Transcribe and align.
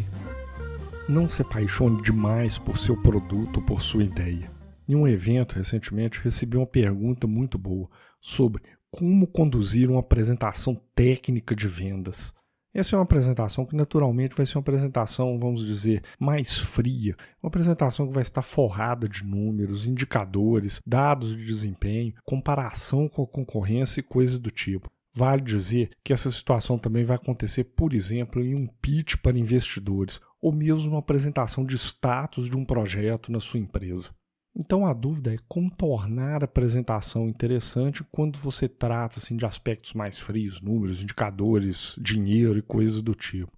Não 1.06 1.28
se 1.28 1.42
apaixone 1.42 2.00
demais 2.00 2.56
por 2.56 2.78
seu 2.78 2.96
produto 2.96 3.58
ou 3.58 3.62
por 3.62 3.82
sua 3.82 4.02
ideia. 4.02 4.50
Em 4.88 4.94
um 4.94 5.06
evento 5.06 5.56
recentemente 5.56 6.22
recebi 6.22 6.56
uma 6.56 6.66
pergunta 6.66 7.26
muito 7.26 7.58
boa 7.58 7.86
sobre 8.18 8.62
como 8.92 9.26
conduzir 9.26 9.90
uma 9.90 10.00
apresentação 10.00 10.78
técnica 10.94 11.56
de 11.56 11.66
vendas. 11.66 12.34
Essa 12.74 12.94
é 12.94 12.98
uma 12.98 13.04
apresentação 13.04 13.66
que 13.66 13.76
naturalmente 13.76 14.34
vai 14.34 14.46
ser 14.46 14.56
uma 14.56 14.62
apresentação, 14.62 15.38
vamos 15.38 15.64
dizer, 15.64 16.02
mais 16.18 16.56
fria, 16.56 17.14
uma 17.42 17.48
apresentação 17.48 18.06
que 18.06 18.14
vai 18.14 18.22
estar 18.22 18.42
forrada 18.42 19.08
de 19.08 19.24
números, 19.24 19.84
indicadores, 19.86 20.80
dados 20.86 21.36
de 21.36 21.44
desempenho, 21.44 22.14
comparação 22.24 23.08
com 23.08 23.22
a 23.22 23.26
concorrência 23.26 24.00
e 24.00 24.04
coisas 24.04 24.38
do 24.38 24.50
tipo. 24.50 24.90
Vale 25.14 25.42
dizer 25.42 25.90
que 26.02 26.14
essa 26.14 26.30
situação 26.30 26.78
também 26.78 27.04
vai 27.04 27.16
acontecer, 27.16 27.64
por 27.64 27.92
exemplo, 27.92 28.42
em 28.42 28.54
um 28.54 28.66
pitch 28.66 29.16
para 29.16 29.38
investidores, 29.38 30.18
ou 30.40 30.50
mesmo 30.50 30.88
uma 30.88 31.00
apresentação 31.00 31.66
de 31.66 31.76
status 31.76 32.46
de 32.46 32.56
um 32.56 32.64
projeto 32.64 33.30
na 33.30 33.38
sua 33.38 33.60
empresa. 33.60 34.10
Então 34.54 34.84
a 34.84 34.92
dúvida 34.92 35.34
é 35.34 35.38
como 35.48 35.70
tornar 35.70 36.42
a 36.42 36.44
apresentação 36.44 37.26
interessante 37.26 38.04
quando 38.12 38.38
você 38.38 38.68
trata 38.68 39.18
assim, 39.18 39.36
de 39.36 39.46
aspectos 39.46 39.94
mais 39.94 40.18
frios, 40.18 40.60
números, 40.60 41.02
indicadores, 41.02 41.96
dinheiro 41.98 42.58
e 42.58 42.62
coisas 42.62 43.00
do 43.00 43.14
tipo. 43.14 43.50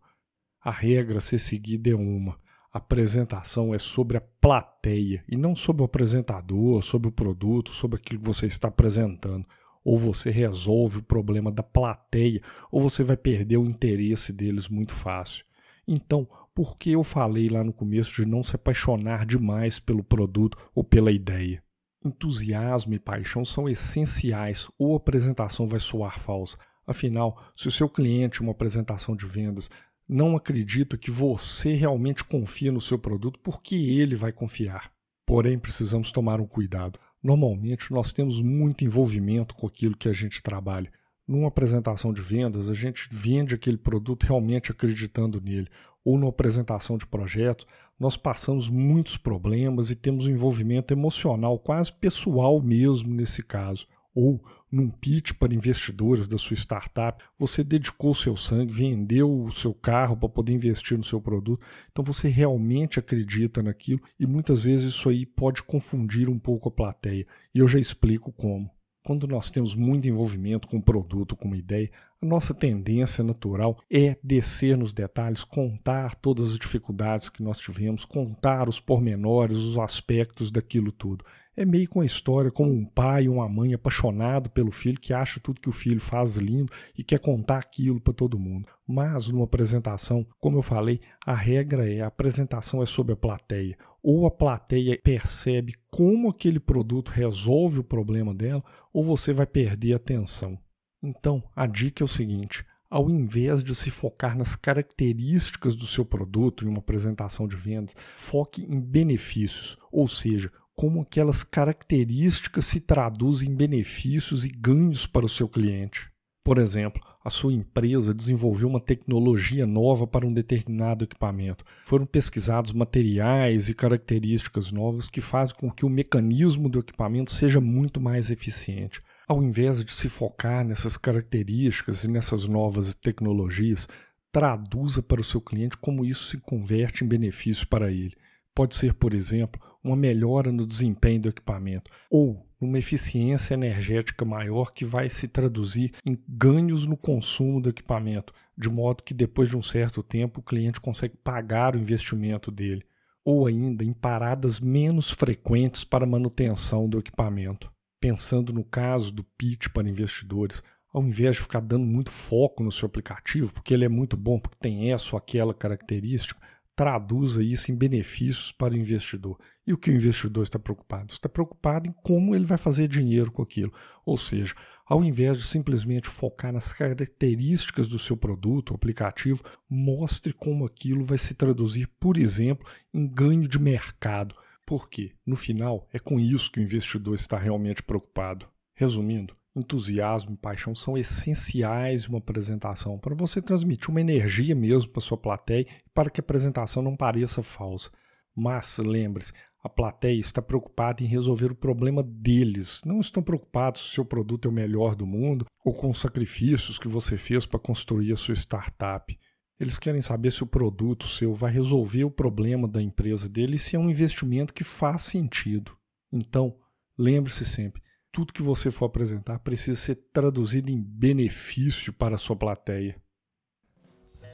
A 0.63 0.71
regra 0.71 1.19
a 1.19 1.21
ser 1.21 1.39
seguida 1.39 1.91
é 1.91 1.95
uma. 1.95 2.39
A 2.73 2.79
apresentação 2.79 3.75
é 3.75 3.79
sobre 3.79 4.17
a 4.17 4.21
plateia 4.21 5.25
e 5.29 5.37
não 5.37 5.55
sobre 5.55 5.83
o 5.83 5.85
apresentador, 5.85 6.83
sobre 6.83 7.09
o 7.09 7.13
produto, 7.13 7.71
sobre 7.71 7.97
aquilo 7.97 8.21
que 8.21 8.27
você 8.27 8.47
está 8.47 8.69
apresentando. 8.69 9.47
Ou 9.85 9.99
você 9.99 10.31
resolve 10.31 10.99
o 10.99 11.03
problema 11.03 11.53
da 11.53 11.63
plateia, 11.63 12.41
ou 12.73 12.81
você 12.81 13.05
vai 13.05 13.17
perder 13.17 13.59
o 13.59 13.67
interesse 13.67 14.33
deles 14.33 14.69
muito 14.69 14.93
fácil. 14.93 15.45
Então, 15.87 16.29
por 16.55 16.79
que 16.79 16.93
eu 16.93 17.03
falei 17.03 17.49
lá 17.49 17.65
no 17.65 17.73
começo 17.73 18.15
de 18.15 18.29
não 18.29 18.43
se 18.43 18.55
apaixonar 18.55 19.27
demais 19.27 19.79
pelo 19.81 20.05
produto 20.05 20.57
ou 20.75 20.85
pela 20.85 21.11
ideia? 21.11 21.63
Entusiasmo 22.05 22.95
e 22.95 22.99
paixão 22.99 23.45
são 23.45 23.69
essenciais, 23.69 24.69
ou 24.79 24.93
a 24.93 24.97
apresentação 24.99 25.67
vai 25.67 25.81
soar 25.81 26.21
falsa. 26.21 26.59
Afinal, 26.87 27.43
se 27.57 27.67
o 27.67 27.73
seu 27.73 27.89
cliente, 27.89 28.43
uma 28.43 28.53
apresentação 28.53 29.17
de 29.17 29.27
vendas, 29.27 29.71
não 30.07 30.37
acredita 30.37 30.99
que 30.99 31.11
você 31.11 31.75
realmente 31.75 32.23
confia 32.23 32.71
no 32.71 32.81
seu 32.81 32.99
produto, 32.99 33.39
por 33.39 33.63
que 33.63 33.99
ele 33.99 34.15
vai 34.15 34.33
confiar? 34.33 34.93
Porém, 35.27 35.59
precisamos 35.59 36.13
tomar 36.13 36.41
um 36.41 36.47
cuidado. 36.47 37.01
Normalmente, 37.23 37.91
nós 37.91 38.13
temos 38.13 38.41
muito 38.43 38.85
envolvimento 38.85 39.55
com 39.55 39.67
aquilo 39.67 39.97
que 39.97 40.09
a 40.09 40.13
gente 40.13 40.43
trabalha. 40.43 40.93
Numa 41.27 41.49
apresentação 41.49 42.13
de 42.13 42.21
vendas, 42.21 42.69
a 42.69 42.75
gente 42.75 43.09
vende 43.11 43.55
aquele 43.55 43.79
produto 43.79 44.25
realmente 44.25 44.71
acreditando 44.71 45.41
nele 45.41 45.69
ou 46.05 46.19
numa 46.19 46.29
apresentação 46.29 46.99
de 46.99 47.07
projetos, 47.07 47.67
nós 47.99 48.17
passamos 48.17 48.69
muitos 48.69 49.17
problemas 49.17 49.91
e 49.91 49.97
temos 49.97 50.27
um 50.27 50.31
envolvimento 50.31 50.93
emocional, 50.93 51.59
quase 51.59 51.93
pessoal 51.93 52.61
mesmo 52.61 53.15
nesse 53.15 53.43
caso. 53.43 53.87
Ou 54.15 54.45
num 54.71 54.91
pitch 54.91 55.33
para 55.33 55.55
investidores 55.55 56.29
da 56.29 56.39
sua 56.39 56.55
startup, 56.55 57.25
você 57.37 57.65
dedicou 57.65 58.15
seu 58.15 58.37
sangue, 58.37 58.73
vendeu 58.73 59.45
o 59.45 59.51
seu 59.51 59.75
carro 59.75 60.17
para 60.17 60.29
poder 60.29 60.53
investir 60.53 60.97
no 60.97 61.03
seu 61.03 61.21
produto. 61.21 61.65
Então 61.91 62.05
você 62.05 62.29
realmente 62.29 62.99
acredita 62.99 63.63
naquilo 63.63 64.01
e 64.19 64.27
muitas 64.27 64.63
vezes 64.63 64.95
isso 64.95 65.09
aí 65.09 65.27
pode 65.27 65.63
confundir 65.63 66.29
um 66.29 66.39
pouco 66.39 66.69
a 66.69 66.73
plateia. 66.73 67.27
E 67.53 67.59
eu 67.59 67.67
já 67.67 67.81
explico 67.81 68.31
como. 68.31 68.71
Quando 69.05 69.29
nós 69.29 69.51
temos 69.51 69.75
muito 69.75 70.09
envolvimento 70.09 70.67
com 70.67 70.79
o 70.79 70.83
produto, 70.83 71.37
com 71.37 71.47
uma 71.47 71.59
ideia, 71.59 71.91
a 72.23 72.25
nossa 72.25 72.55
tendência 72.55 73.23
natural 73.23 73.79
é 73.91 74.17
descer 74.23 74.79
nos 74.79 74.95
detalhes, 74.95 75.45
contar 75.45 76.15
todas 76.15 76.53
as 76.53 76.59
dificuldades 76.59 77.29
que 77.29 77.43
nós 77.43 77.59
tivemos, 77.59 78.07
contar 78.07 78.67
os 78.67 78.81
pormenores, 78.81 79.59
os 79.59 79.77
aspectos 79.77 80.51
daquilo 80.51 80.91
tudo. 80.91 81.23
É 81.57 81.65
meio 81.65 81.89
com 81.89 82.01
a 82.01 82.07
história 82.07 82.51
como 82.51 82.73
um 82.73 82.85
pai 82.85 83.29
uma 83.29 83.49
mãe 83.49 83.75
apaixonado 83.75 84.51
pelo 84.51 84.71
filho 84.71 85.01
que 85.01 85.13
acha 85.13 85.39
tudo 85.41 85.61
que 85.61 85.69
o 85.69 85.73
filho 85.73 86.01
faz 86.01 86.37
lindo 86.37 86.73
e 86.97 87.05
quer 87.05 87.21
contar 87.21 87.59
aquilo 87.59 88.01
para 88.01 88.13
todo 88.13 88.39
mundo. 88.39 88.67
Mas 88.87 89.29
numa 89.29 89.45
apresentação, 89.45 90.27
como 90.41 90.59
eu 90.59 90.63
falei, 90.63 91.01
a 91.25 91.35
regra 91.35 91.91
é 91.91 92.01
a 92.01 92.09
apresentação 92.09 92.83
é 92.83 92.87
sobre 92.87 93.13
a 93.13 93.17
plateia 93.17 93.77
ou 94.05 94.27
a 94.27 94.31
plateia 94.31 95.01
percebe 95.03 95.75
como 95.91 96.29
aquele 96.29 96.61
produto 96.61 97.09
resolve 97.09 97.79
o 97.79 97.85
problema 97.85 98.35
dela, 98.35 98.63
ou 98.93 99.03
você 99.03 99.33
vai 99.33 99.47
perder 99.47 99.95
a 99.95 99.97
atenção. 99.97 100.59
Então, 101.03 101.43
a 101.57 101.67
dica 101.67 102.05
é 102.05 102.07
o 102.07 102.09
seguinte: 102.09 102.67
ao 102.91 103.09
invés 103.09 103.65
de 103.65 103.75
se 103.75 103.91
focar 103.91 104.37
nas 104.37 104.55
características 104.55 105.75
do 105.75 105.87
seu 105.87 106.05
produto 106.05 106.65
em 106.65 106.69
uma 106.69 106.81
apresentação 106.81 107.49
de 107.49 107.57
vendas, 107.57 107.95
foque 108.19 108.63
em 108.63 108.79
benefícios, 108.79 109.79
ou 109.91 110.07
seja, 110.07 110.53
como 110.77 111.03
aquelas 111.03 111.43
características 111.43 112.65
se 112.67 112.81
traduzem 112.81 113.51
em 113.51 113.55
benefícios 113.55 114.45
e 114.45 114.49
ganhos 114.49 115.07
para 115.07 115.27
o 115.27 115.29
seu 115.29 115.49
cliente. 115.49 116.11
Por 116.45 116.59
exemplo, 116.59 117.01
a 117.25 117.31
sua 117.31 117.55
empresa 117.55 118.13
desenvolveu 118.13 118.69
uma 118.69 118.81
tecnologia 118.81 119.67
nova 119.67 120.07
para 120.07 120.27
um 120.27 120.33
determinado 120.33 121.05
equipamento. 121.05 121.65
Foram 121.87 122.05
pesquisados 122.05 122.73
materiais 122.73 123.71
e 123.71 123.75
características 123.75 124.71
novas 124.71 125.09
que 125.09 125.23
fazem 125.23 125.57
com 125.57 125.71
que 125.71 125.87
o 125.87 125.89
mecanismo 125.89 126.69
do 126.69 126.81
equipamento 126.81 127.33
seja 127.33 127.63
muito 127.63 127.99
mais 127.99 128.31
eficiente. 128.31 129.03
Ao 129.27 129.43
invés 129.43 129.83
de 129.83 129.91
se 129.91 130.11
focar 130.11 130.67
nessas 130.67 130.99
características 130.99 132.05
e 132.05 132.09
nessas 132.09 132.47
novas 132.47 132.93
tecnologias, 132.93 133.89
traduza 134.31 135.03
para 135.03 135.23
o 135.23 135.25
seu 135.25 135.41
cliente 135.41 135.79
como 135.79 136.05
isso 136.05 136.25
se 136.25 136.37
converte 136.37 137.05
em 137.05 137.09
benefício 137.09 137.67
para 137.67 137.91
ele. 137.91 138.15
Pode 138.55 138.75
ser, 138.75 138.95
por 138.95 139.13
exemplo, 139.13 139.61
uma 139.83 139.97
melhora 139.97 140.53
no 140.53 140.67
desempenho 140.67 141.23
do 141.23 141.29
equipamento 141.29 141.91
ou 142.11 142.47
uma 142.61 142.79
eficiência 142.79 143.55
energética 143.55 144.25
maior 144.25 144.73
que 144.73 144.85
vai 144.85 145.11
se 145.11 145.29
traduzir 145.29 145.93
em 146.05 146.19
ganhos 146.27 146.87
no 146.87 146.97
consumo 146.97 147.61
do 147.61 147.69
equipamento, 147.69 148.33
de 148.57 148.71
modo 148.71 149.03
que 149.03 149.13
depois 149.13 149.49
de 149.49 149.57
um 149.57 149.63
certo 149.63 150.03
tempo 150.03 150.41
o 150.41 150.43
cliente 150.43 150.81
consegue 150.81 151.17
pagar 151.17 151.75
o 151.75 151.79
investimento 151.79 152.51
dele, 152.51 152.85
ou 153.25 153.47
ainda 153.47 153.85
em 153.85 153.93
paradas 153.93 154.61
menos 154.61 155.11
frequentes 155.11 155.85
para 155.85 156.07
manutenção 156.07 156.89
do 156.89 156.99
equipamento. 156.99 157.71
Pensando 158.01 158.53
no 158.53 158.65
caso 158.65 159.13
do 159.13 159.25
pitch 159.25 159.69
para 159.69 159.89
investidores, 159.89 160.63
ao 160.93 161.03
invés 161.03 161.37
de 161.37 161.43
ficar 161.43 161.61
dando 161.61 161.85
muito 161.85 162.11
foco 162.11 162.63
no 162.63 162.71
seu 162.71 162.87
aplicativo, 162.87 163.53
porque 163.53 163.75
ele 163.75 163.85
é 163.85 163.89
muito 163.89 164.17
bom, 164.17 164.39
porque 164.39 164.59
tem 164.61 164.93
essa 164.93 165.11
ou 165.13 165.19
aquela 165.19 165.53
característica, 165.53 166.41
traduza 166.77 167.43
isso 167.43 167.71
em 167.71 167.75
benefícios 167.75 168.51
para 168.53 168.75
o 168.75 168.77
investidor. 168.77 169.39
E 169.67 169.73
o 169.73 169.79
que 169.79 169.91
o 169.91 169.95
investidor 169.95 170.43
está 170.43 170.59
preocupado? 170.59 171.13
Está 171.13 171.29
preocupado 171.29 171.89
em 171.89 171.93
como 171.93 172.35
ele 172.35 172.45
vai 172.45 172.59
fazer 172.59 172.89
dinheiro 172.89 173.31
com 173.31 173.43
aquilo. 173.43 173.73
Ou 174.05 174.17
seja, 174.17 174.55
ao 174.87 175.03
invés 175.03 175.39
de 175.39 175.45
simplesmente 175.45 176.09
focar 176.09 176.53
nas 176.53 176.73
características 176.73 177.89
do 177.89 177.99
seu 177.99 178.17
produto 178.17 178.73
ou 178.73 178.77
aplicativo, 178.77 179.43
mostre 179.69 180.33
como 180.33 180.67
aquilo 180.67 181.05
vai 181.05 181.17
se 181.17 181.35
traduzir, 181.35 181.89
por 181.99 182.19
exemplo, 182.19 182.67
em 182.93 183.07
ganho 183.07 183.49
de 183.49 183.59
mercado. 183.59 184.35
Porque, 184.67 185.13
no 185.25 185.37
final, 185.37 185.89
é 185.93 185.99
com 185.99 186.19
isso 186.19 186.51
que 186.51 186.61
o 186.61 186.63
investidor 186.63 187.15
está 187.15 187.39
realmente 187.39 187.83
preocupado. 187.83 188.47
Resumindo, 188.75 189.35
entusiasmo 189.57 190.35
e 190.35 190.37
paixão 190.37 190.75
são 190.75 190.97
essenciais 190.97 192.05
em 192.05 192.09
uma 192.09 192.19
apresentação 192.19 192.99
para 192.99 193.15
você 193.15 193.41
transmitir 193.41 193.91
uma 193.91 194.01
energia 194.01 194.55
mesmo 194.55 194.91
para 194.91 195.01
sua 195.01 195.17
plateia 195.17 195.67
para 195.93 196.11
que 196.11 196.21
a 196.21 196.25
apresentação 196.25 196.83
não 196.83 196.97
pareça 196.97 197.43
falsa. 197.43 197.91
Mas 198.35 198.79
lembre-se, 198.79 199.33
a 199.63 199.69
plateia 199.69 200.19
está 200.19 200.43
preocupada 200.43 201.03
em 201.03 201.07
resolver 201.07 201.53
o 201.53 201.55
problema 201.55 202.03
deles. 202.03 202.83
Não 202.85 203.01
estão 203.01 203.23
preocupados 203.23 203.81
se 203.81 203.89
o 203.89 203.91
seu 203.93 204.05
produto 204.05 204.47
é 204.47 204.51
o 204.51 204.55
melhor 204.55 204.95
do 204.95 205.07
mundo 205.07 205.47
ou 205.65 205.73
com 205.73 205.89
os 205.89 206.01
sacrifícios 206.01 206.79
que 206.79 206.89
você 206.89 207.17
fez 207.17 207.47
para 207.47 207.61
construir 207.61 208.13
a 208.13 208.17
sua 208.17 208.35
startup. 208.35 209.19
Eles 209.59 209.79
querem 209.79 210.01
saber 210.01 210.33
se 210.33 210.43
o 210.43 210.47
produto 210.47 211.07
seu 211.07 211.33
vai 211.33 211.53
resolver 211.53 212.05
o 212.05 212.11
problema 212.11 212.67
da 212.67 212.83
empresa 212.83 213.29
deles 213.29 213.63
e 213.63 213.65
se 213.65 213.77
é 213.77 213.79
um 213.79 213.89
investimento 213.89 214.53
que 214.53 214.65
faz 214.65 215.03
sentido. 215.03 215.73
Então, 216.13 216.57
lembre-se 216.99 217.45
sempre, 217.45 217.81
tudo 218.15 218.33
que 218.33 218.43
você 218.43 218.71
for 218.71 218.85
apresentar 218.85 219.41
precisa 219.41 219.77
ser 219.77 219.97
traduzido 220.13 220.71
em 220.71 220.81
benefício 220.81 221.93
para 221.93 222.15
a 222.15 222.19
sua 222.19 222.37
plateia. 222.37 222.97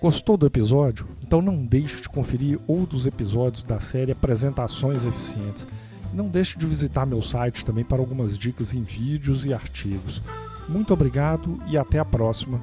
Gostou 0.03 0.37
do 0.37 0.47
episódio? 0.47 1.09
Então 1.25 1.41
não 1.41 1.65
deixe 1.65 2.03
de 2.03 2.09
conferir 2.11 2.61
outros 2.67 3.07
episódios 3.07 3.63
da 3.63 3.81
série 3.81 4.13
Apresentações 4.13 5.03
Eficientes. 5.03 5.67
Não 6.13 6.29
deixe 6.29 6.59
de 6.59 6.67
visitar 6.67 7.07
meu 7.07 7.23
site 7.23 7.65
também 7.65 7.85
para 7.85 8.01
algumas 8.01 8.37
dicas 8.37 8.75
em 8.75 8.83
vídeos 8.83 9.47
e 9.47 9.55
artigos. 9.55 10.23
Muito 10.69 10.93
obrigado 10.93 11.59
e 11.67 11.79
até 11.79 11.99
a 11.99 12.05
próxima. 12.05 12.61